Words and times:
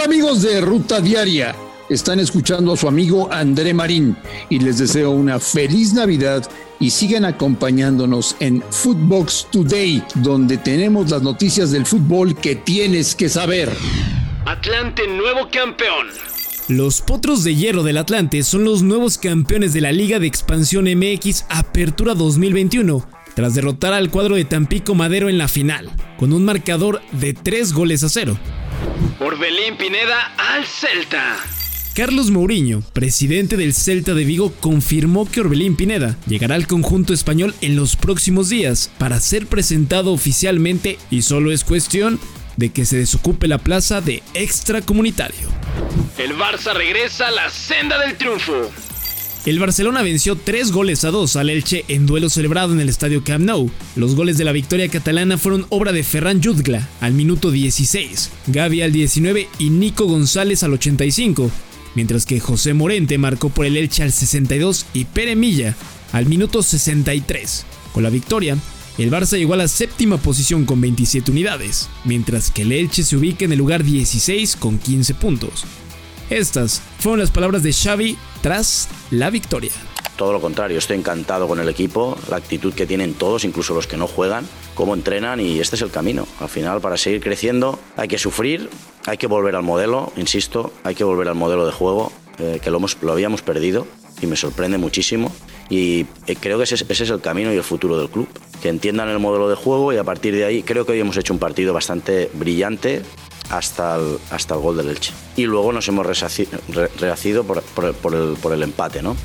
Hola 0.00 0.14
amigos 0.14 0.40
de 0.40 0.62
Ruta 0.62 0.98
Diaria. 1.02 1.54
Están 1.90 2.20
escuchando 2.20 2.72
a 2.72 2.76
su 2.78 2.88
amigo 2.88 3.30
André 3.30 3.74
Marín 3.74 4.16
y 4.48 4.58
les 4.58 4.78
deseo 4.78 5.10
una 5.10 5.38
feliz 5.38 5.92
Navidad 5.92 6.50
y 6.78 6.88
sigan 6.88 7.26
acompañándonos 7.26 8.34
en 8.40 8.62
Footbox 8.70 9.48
Today, 9.52 10.02
donde 10.14 10.56
tenemos 10.56 11.10
las 11.10 11.20
noticias 11.20 11.70
del 11.70 11.84
fútbol 11.84 12.34
que 12.34 12.56
tienes 12.56 13.14
que 13.14 13.28
saber. 13.28 13.68
Atlante 14.46 15.06
nuevo 15.06 15.50
campeón. 15.52 16.06
Los 16.68 17.02
Potros 17.02 17.44
de 17.44 17.54
Hierro 17.54 17.82
del 17.82 17.98
Atlante 17.98 18.42
son 18.42 18.64
los 18.64 18.82
nuevos 18.82 19.18
campeones 19.18 19.74
de 19.74 19.82
la 19.82 19.92
Liga 19.92 20.18
de 20.18 20.28
Expansión 20.28 20.86
MX 20.86 21.44
Apertura 21.50 22.14
2021, 22.14 23.06
tras 23.34 23.54
derrotar 23.54 23.92
al 23.92 24.08
cuadro 24.08 24.36
de 24.36 24.46
Tampico 24.46 24.94
Madero 24.94 25.28
en 25.28 25.36
la 25.36 25.46
final, 25.46 25.90
con 26.18 26.32
un 26.32 26.46
marcador 26.46 27.02
de 27.12 27.34
3 27.34 27.74
goles 27.74 28.02
a 28.02 28.08
0. 28.08 28.38
Orbelín 29.22 29.76
Pineda 29.76 30.32
al 30.38 30.64
Celta. 30.64 31.36
Carlos 31.94 32.30
Mourinho, 32.30 32.82
presidente 32.94 33.58
del 33.58 33.74
Celta 33.74 34.14
de 34.14 34.24
Vigo, 34.24 34.50
confirmó 34.60 35.30
que 35.30 35.40
Orbelín 35.42 35.76
Pineda 35.76 36.16
llegará 36.26 36.54
al 36.54 36.66
conjunto 36.66 37.12
español 37.12 37.54
en 37.60 37.76
los 37.76 37.96
próximos 37.96 38.48
días 38.48 38.90
para 38.96 39.20
ser 39.20 39.46
presentado 39.46 40.14
oficialmente 40.14 40.98
y 41.10 41.20
solo 41.20 41.52
es 41.52 41.64
cuestión 41.64 42.18
de 42.56 42.70
que 42.70 42.86
se 42.86 42.96
desocupe 42.96 43.46
la 43.46 43.58
plaza 43.58 44.00
de 44.00 44.22
extracomunitario. 44.32 45.50
El 46.16 46.34
Barça 46.38 46.72
regresa 46.72 47.28
a 47.28 47.30
la 47.30 47.50
senda 47.50 47.98
del 47.98 48.16
triunfo. 48.16 48.70
El 49.46 49.58
Barcelona 49.58 50.02
venció 50.02 50.36
3 50.36 50.70
goles 50.70 51.02
a 51.04 51.10
2 51.10 51.36
al 51.36 51.48
Elche 51.48 51.86
en 51.88 52.04
duelo 52.04 52.28
celebrado 52.28 52.74
en 52.74 52.80
el 52.80 52.90
estadio 52.90 53.24
Camp 53.24 53.46
Nou. 53.46 53.70
Los 53.96 54.14
goles 54.14 54.36
de 54.36 54.44
la 54.44 54.52
victoria 54.52 54.86
catalana 54.88 55.38
fueron 55.38 55.64
obra 55.70 55.92
de 55.92 56.04
Ferran 56.04 56.42
Jutgla 56.42 56.86
al 57.00 57.14
minuto 57.14 57.50
16, 57.50 58.30
Gaby 58.48 58.82
al 58.82 58.92
19 58.92 59.48
y 59.58 59.70
Nico 59.70 60.04
González 60.04 60.62
al 60.62 60.74
85, 60.74 61.50
mientras 61.94 62.26
que 62.26 62.38
José 62.38 62.74
Morente 62.74 63.16
marcó 63.16 63.48
por 63.48 63.64
el 63.64 63.78
Elche 63.78 64.02
al 64.02 64.12
62 64.12 64.84
y 64.92 65.06
Pere 65.06 65.36
Milla 65.36 65.74
al 66.12 66.26
minuto 66.26 66.62
63. 66.62 67.64
Con 67.94 68.02
la 68.02 68.10
victoria, 68.10 68.58
el 68.98 69.10
Barça 69.10 69.38
llegó 69.38 69.54
a 69.54 69.56
la 69.56 69.68
séptima 69.68 70.18
posición 70.18 70.66
con 70.66 70.82
27 70.82 71.30
unidades, 71.30 71.88
mientras 72.04 72.50
que 72.50 72.60
el 72.60 72.72
Elche 72.72 73.04
se 73.04 73.16
ubica 73.16 73.46
en 73.46 73.52
el 73.52 73.58
lugar 73.58 73.84
16 73.84 74.56
con 74.56 74.76
15 74.78 75.14
puntos. 75.14 75.64
Estas 76.30 76.80
fueron 77.00 77.18
las 77.18 77.32
palabras 77.32 77.64
de 77.64 77.72
Xavi 77.72 78.16
tras 78.40 78.88
la 79.10 79.30
victoria. 79.30 79.72
Todo 80.16 80.32
lo 80.32 80.40
contrario, 80.40 80.78
estoy 80.78 80.96
encantado 80.96 81.48
con 81.48 81.58
el 81.58 81.68
equipo, 81.68 82.16
la 82.30 82.36
actitud 82.36 82.72
que 82.72 82.86
tienen 82.86 83.14
todos, 83.14 83.44
incluso 83.44 83.74
los 83.74 83.88
que 83.88 83.96
no 83.96 84.06
juegan, 84.06 84.46
cómo 84.76 84.94
entrenan 84.94 85.40
y 85.40 85.58
este 85.58 85.74
es 85.74 85.82
el 85.82 85.90
camino. 85.90 86.28
Al 86.38 86.48
final, 86.48 86.80
para 86.80 86.96
seguir 86.96 87.20
creciendo 87.20 87.80
hay 87.96 88.06
que 88.06 88.16
sufrir, 88.16 88.70
hay 89.06 89.16
que 89.16 89.26
volver 89.26 89.56
al 89.56 89.64
modelo, 89.64 90.12
insisto, 90.16 90.72
hay 90.84 90.94
que 90.94 91.02
volver 91.02 91.26
al 91.26 91.34
modelo 91.34 91.66
de 91.66 91.72
juego 91.72 92.12
eh, 92.38 92.60
que 92.62 92.70
lo, 92.70 92.76
hemos, 92.76 92.96
lo 93.02 93.10
habíamos 93.10 93.42
perdido 93.42 93.88
y 94.22 94.26
me 94.26 94.36
sorprende 94.36 94.78
muchísimo. 94.78 95.32
Y 95.68 96.06
eh, 96.28 96.36
creo 96.38 96.58
que 96.58 96.64
ese 96.64 96.76
es, 96.76 96.84
ese 96.88 97.04
es 97.04 97.10
el 97.10 97.20
camino 97.20 97.52
y 97.52 97.56
el 97.56 97.64
futuro 97.64 97.98
del 97.98 98.08
club. 98.08 98.28
Que 98.62 98.68
entiendan 98.68 99.08
el 99.08 99.18
modelo 99.18 99.48
de 99.48 99.56
juego 99.56 99.92
y 99.92 99.96
a 99.96 100.04
partir 100.04 100.34
de 100.34 100.44
ahí 100.44 100.62
creo 100.62 100.86
que 100.86 100.92
hoy 100.92 101.00
hemos 101.00 101.16
hecho 101.16 101.32
un 101.32 101.40
partido 101.40 101.72
bastante 101.72 102.30
brillante, 102.34 103.02
hasta 103.50 103.96
el, 103.96 104.18
hasta 104.30 104.54
el 104.54 104.60
gol 104.60 104.76
del 104.76 104.90
Elche. 104.90 105.12
Y 105.36 105.44
luego 105.44 105.72
nos 105.72 105.86
hemos 105.88 106.06
rehacido 106.06 107.44
por, 107.44 107.62
por, 107.62 108.14
el, 108.14 108.34
por 108.36 108.52
el 108.52 108.62
empate, 108.62 109.02
¿no? 109.02 109.16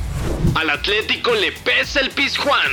Al 0.56 0.70
Atlético 0.70 1.34
le 1.34 1.52
pesa 1.52 2.00
el 2.00 2.10
Pizjuán. 2.12 2.72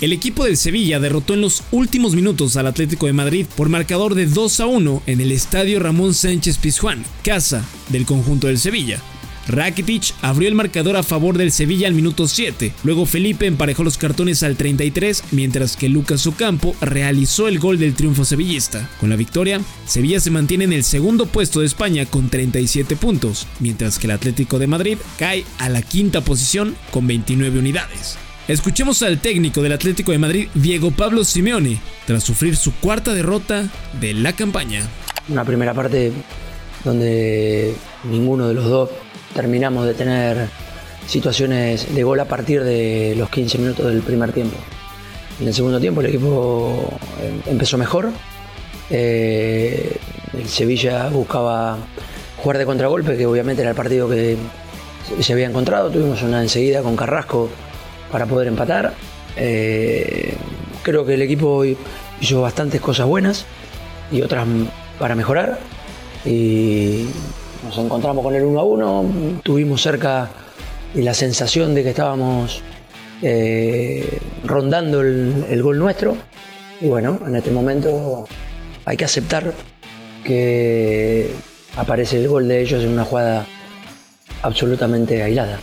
El 0.00 0.12
equipo 0.12 0.44
del 0.44 0.56
Sevilla 0.56 0.98
derrotó 0.98 1.34
en 1.34 1.40
los 1.40 1.62
últimos 1.70 2.14
minutos 2.14 2.56
al 2.56 2.66
Atlético 2.66 3.06
de 3.06 3.12
Madrid 3.12 3.46
por 3.56 3.68
marcador 3.68 4.14
de 4.14 4.26
2 4.26 4.60
a 4.60 4.66
1 4.66 5.02
en 5.06 5.20
el 5.20 5.32
estadio 5.32 5.78
Ramón 5.78 6.14
Sánchez 6.14 6.58
Pizjuán, 6.58 7.04
casa 7.22 7.64
del 7.88 8.04
conjunto 8.04 8.48
del 8.48 8.58
Sevilla. 8.58 9.00
Rakitic 9.48 10.14
abrió 10.22 10.48
el 10.48 10.54
marcador 10.54 10.96
a 10.96 11.02
favor 11.02 11.38
del 11.38 11.52
Sevilla 11.52 11.86
al 11.86 11.94
minuto 11.94 12.26
7. 12.26 12.72
Luego 12.82 13.06
Felipe 13.06 13.46
emparejó 13.46 13.84
los 13.84 13.98
cartones 13.98 14.42
al 14.42 14.56
33, 14.56 15.24
mientras 15.32 15.76
que 15.76 15.88
Lucas 15.88 16.26
Ocampo 16.26 16.74
realizó 16.80 17.48
el 17.48 17.58
gol 17.58 17.78
del 17.78 17.94
triunfo 17.94 18.24
sevillista. 18.24 18.88
Con 19.00 19.10
la 19.10 19.16
victoria, 19.16 19.60
Sevilla 19.86 20.20
se 20.20 20.30
mantiene 20.30 20.64
en 20.64 20.72
el 20.72 20.84
segundo 20.84 21.26
puesto 21.26 21.60
de 21.60 21.66
España 21.66 22.06
con 22.06 22.28
37 22.28 22.96
puntos, 22.96 23.46
mientras 23.60 23.98
que 23.98 24.06
el 24.06 24.12
Atlético 24.12 24.58
de 24.58 24.66
Madrid 24.66 24.98
cae 25.18 25.44
a 25.58 25.68
la 25.68 25.82
quinta 25.82 26.22
posición 26.22 26.74
con 26.90 27.06
29 27.06 27.58
unidades. 27.58 28.16
Escuchemos 28.46 29.02
al 29.02 29.20
técnico 29.20 29.62
del 29.62 29.72
Atlético 29.72 30.12
de 30.12 30.18
Madrid, 30.18 30.48
Diego 30.54 30.90
Pablo 30.90 31.24
Simeone, 31.24 31.80
tras 32.06 32.24
sufrir 32.24 32.56
su 32.56 32.74
cuarta 32.74 33.14
derrota 33.14 33.70
de 34.00 34.12
la 34.12 34.34
campaña. 34.34 34.82
Una 35.28 35.44
primera 35.44 35.72
parte 35.72 36.12
donde 36.84 37.74
ninguno 38.04 38.46
de 38.48 38.54
los 38.54 38.66
dos 38.66 38.90
terminamos 39.34 39.86
de 39.86 39.94
tener 39.94 40.48
situaciones 41.06 41.94
de 41.94 42.02
gol 42.02 42.20
a 42.20 42.24
partir 42.24 42.62
de 42.62 43.14
los 43.16 43.28
15 43.28 43.58
minutos 43.58 43.86
del 43.86 44.02
primer 44.02 44.32
tiempo. 44.32 44.56
En 45.40 45.48
el 45.48 45.54
segundo 45.54 45.80
tiempo 45.80 46.00
el 46.00 46.06
equipo 46.06 46.88
em, 47.22 47.52
empezó 47.52 47.76
mejor. 47.76 48.10
Eh, 48.90 49.96
el 50.32 50.48
Sevilla 50.48 51.08
buscaba 51.08 51.78
jugar 52.38 52.58
de 52.58 52.66
contragolpe, 52.66 53.16
que 53.16 53.26
obviamente 53.26 53.62
era 53.62 53.70
el 53.70 53.76
partido 53.76 54.08
que 54.08 54.36
se 55.20 55.32
había 55.32 55.46
encontrado. 55.46 55.90
Tuvimos 55.90 56.22
una 56.22 56.40
enseguida 56.40 56.82
con 56.82 56.96
Carrasco 56.96 57.50
para 58.10 58.26
poder 58.26 58.48
empatar. 58.48 58.94
Eh, 59.36 60.34
creo 60.82 61.04
que 61.04 61.14
el 61.14 61.22
equipo 61.22 61.64
hizo 62.20 62.40
bastantes 62.40 62.80
cosas 62.80 63.06
buenas 63.06 63.44
y 64.12 64.22
otras 64.22 64.46
para 64.98 65.14
mejorar. 65.14 65.58
Y 66.24 67.06
nos 67.64 67.78
encontramos 67.78 68.22
con 68.22 68.34
el 68.34 68.44
1 68.44 68.60
a 68.60 68.64
1, 68.64 69.40
tuvimos 69.42 69.82
cerca 69.82 70.30
de 70.92 71.02
la 71.02 71.14
sensación 71.14 71.74
de 71.74 71.82
que 71.82 71.90
estábamos 71.90 72.62
eh, 73.22 74.18
rondando 74.44 75.00
el, 75.00 75.62
gol 75.62 75.78
nuestro. 75.78 76.16
Y 76.80 76.86
bueno, 76.86 77.18
en 77.26 77.36
este 77.36 77.50
momento 77.50 78.26
hay 78.84 78.96
que 78.96 79.04
aceptar 79.04 79.52
que 80.22 81.30
aparece 81.76 82.20
el 82.20 82.28
gol 82.28 82.48
de 82.48 82.62
ellos 82.62 82.84
en 82.84 82.90
una 82.90 83.04
jugada 83.04 83.46
absolutamente 84.42 85.22
aislada. 85.22 85.58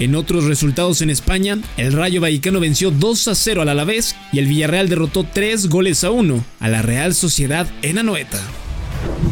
En 0.00 0.16
otros 0.16 0.44
resultados 0.44 1.02
en 1.02 1.10
España, 1.10 1.58
el 1.76 1.92
Rayo 1.92 2.20
Vallecano 2.20 2.58
venció 2.58 2.90
2 2.90 3.28
a 3.28 3.34
0 3.36 3.62
al 3.62 3.68
Alavés 3.68 4.16
y 4.32 4.40
el 4.40 4.46
Villarreal 4.46 4.88
derrotó 4.88 5.24
3 5.24 5.68
goles 5.68 6.02
a 6.02 6.10
1 6.10 6.44
a 6.58 6.68
la 6.68 6.82
Real 6.82 7.14
Sociedad 7.14 7.68
en 7.82 7.98
Anoeta. 7.98 8.40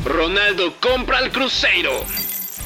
Ronaldo 0.05 0.75
compra 0.81 1.19
al 1.19 1.31
Cruzeiro. 1.31 2.05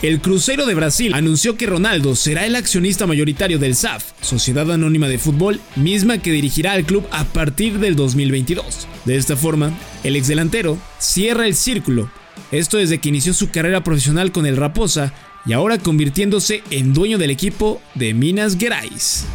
El 0.01 0.21
Cruzeiro 0.21 0.65
de 0.65 0.75
Brasil 0.75 1.13
anunció 1.15 1.57
que 1.57 1.67
Ronaldo 1.67 2.15
será 2.17 2.47
el 2.47 2.57
accionista 2.57 3.07
mayoritario 3.07 3.59
del 3.59 3.75
SAF, 3.75 4.13
Sociedad 4.23 4.71
Anónima 4.71 5.09
de 5.09 5.19
Fútbol, 5.19 5.61
misma 5.75 6.19
que 6.19 6.31
dirigirá 6.31 6.73
al 6.73 6.85
club 6.85 7.07
a 7.11 7.25
partir 7.25 7.79
del 7.79 7.95
2022. 7.95 8.89
De 9.05 9.17
esta 9.17 9.37
forma, 9.37 9.73
el 10.03 10.17
exdelantero 10.17 10.79
cierra 10.99 11.47
el 11.47 11.55
círculo, 11.55 12.11
esto 12.53 12.79
desde 12.79 12.99
que 12.99 13.11
inició 13.11 13.35
su 13.35 13.51
carrera 13.51 13.83
profesional 13.85 14.33
con 14.33 14.47
el 14.47 14.57
Raposa 14.57 15.13
y 15.45 15.53
ahora 15.53 15.79
convirtiéndose 15.79 16.63
en 16.71 16.95
dueño 16.95 17.19
del 17.19 17.31
equipo 17.31 17.83
de 17.95 18.15
Minas 18.15 18.57
Gerais. 18.59 19.27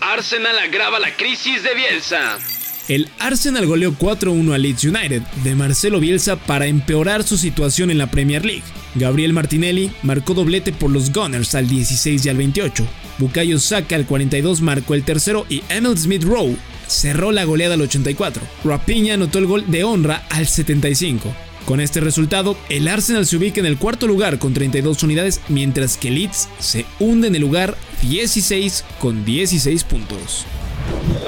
Arsenal 0.00 0.58
agrava 0.58 0.98
la 0.98 1.16
crisis 1.16 1.62
de 1.62 1.74
Bielsa. 1.74 2.38
El 2.88 3.08
Arsenal 3.18 3.66
goleó 3.66 3.92
4-1 3.92 4.54
al 4.54 4.62
Leeds 4.62 4.84
United 4.84 5.22
de 5.42 5.54
Marcelo 5.56 5.98
Bielsa 5.98 6.36
para 6.36 6.66
empeorar 6.66 7.24
su 7.24 7.36
situación 7.36 7.90
en 7.90 7.98
la 7.98 8.10
Premier 8.10 8.44
League. 8.44 8.62
Gabriel 8.94 9.32
Martinelli 9.32 9.90
marcó 10.02 10.34
doblete 10.34 10.72
por 10.72 10.90
los 10.90 11.12
Gunners 11.12 11.56
al 11.56 11.68
16 11.68 12.24
y 12.24 12.28
al 12.28 12.36
28. 12.36 12.86
Bukayo 13.18 13.58
Saka 13.58 13.96
al 13.96 14.06
42 14.06 14.60
marcó 14.60 14.94
el 14.94 15.02
tercero 15.02 15.46
y 15.48 15.62
Emil 15.68 15.98
Smith 15.98 16.22
Rowe 16.22 16.56
cerró 16.86 17.32
la 17.32 17.44
goleada 17.44 17.74
al 17.74 17.80
84. 17.80 18.42
Rapiña 18.64 19.14
anotó 19.14 19.40
el 19.40 19.46
gol 19.46 19.64
de 19.66 19.82
honra 19.82 20.24
al 20.30 20.46
75. 20.46 21.34
Con 21.66 21.80
este 21.80 22.00
resultado, 22.00 22.56
el 22.68 22.86
Arsenal 22.86 23.26
se 23.26 23.36
ubica 23.36 23.58
en 23.58 23.66
el 23.66 23.78
cuarto 23.78 24.06
lugar 24.06 24.38
con 24.38 24.54
32 24.54 25.02
unidades, 25.02 25.40
mientras 25.48 25.96
que 25.96 26.12
Leeds 26.12 26.48
se 26.60 26.86
hunde 27.00 27.26
en 27.26 27.34
el 27.34 27.40
lugar 27.40 27.76
16 28.02 28.84
con 29.00 29.24
16 29.24 29.82
puntos. 29.82 30.46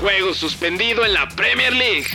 Juego 0.00 0.35
suspendido 0.35 1.05
en 1.05 1.15
la 1.15 1.29
Premier 1.29 1.73
League. 1.73 2.06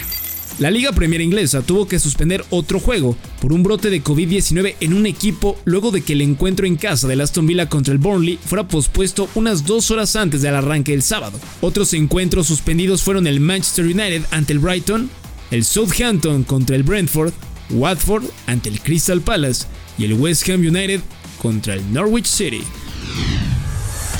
La 0.59 0.69
Liga 0.69 0.91
Premier 0.91 1.19
Inglesa 1.21 1.63
tuvo 1.63 1.87
que 1.87 1.97
suspender 1.97 2.45
otro 2.51 2.79
juego 2.79 3.17
por 3.41 3.53
un 3.53 3.63
brote 3.63 3.89
de 3.89 4.03
COVID-19 4.03 4.75
en 4.79 4.93
un 4.93 5.07
equipo 5.07 5.57
luego 5.65 5.89
de 5.89 6.01
que 6.01 6.13
el 6.13 6.21
encuentro 6.21 6.67
en 6.67 6.75
casa 6.75 7.07
del 7.07 7.21
Aston 7.21 7.47
Villa 7.47 7.69
contra 7.69 7.91
el 7.91 7.97
Burnley 7.97 8.37
fuera 8.37 8.67
pospuesto 8.67 9.27
unas 9.33 9.65
dos 9.65 9.89
horas 9.89 10.15
antes 10.15 10.43
del 10.43 10.55
arranque 10.55 10.91
del 10.91 11.01
sábado. 11.01 11.39
Otros 11.61 11.93
encuentros 11.93 12.45
suspendidos 12.47 13.01
fueron 13.01 13.25
el 13.25 13.39
Manchester 13.39 13.85
United 13.85 14.23
ante 14.29 14.53
el 14.53 14.59
Brighton, 14.59 15.09
el 15.49 15.65
Southampton 15.65 16.43
contra 16.43 16.75
el 16.75 16.83
Brentford, 16.83 17.33
Watford 17.71 18.25
ante 18.45 18.69
el 18.69 18.79
Crystal 18.79 19.21
Palace 19.21 19.65
y 19.97 20.05
el 20.05 20.13
West 20.13 20.47
Ham 20.49 20.61
United 20.61 21.01
contra 21.41 21.73
el 21.73 21.91
Norwich 21.91 22.27
City. 22.27 22.63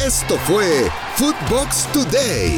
Esto 0.04 0.38
fue 0.48 0.90
Footbox 1.16 1.88
Today. 1.94 2.58